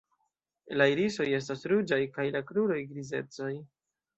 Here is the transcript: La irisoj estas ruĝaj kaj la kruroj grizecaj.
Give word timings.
La 0.81 0.87
irisoj 0.91 1.27
estas 1.39 1.63
ruĝaj 1.73 2.01
kaj 2.17 2.27
la 2.37 2.43
kruroj 2.49 2.81
grizecaj. 2.95 3.53